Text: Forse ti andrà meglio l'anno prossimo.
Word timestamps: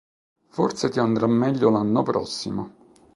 Forse 0.49 0.89
ti 0.89 0.97
andrà 0.99 1.27
meglio 1.27 1.69
l'anno 1.69 2.01
prossimo. 2.01 2.73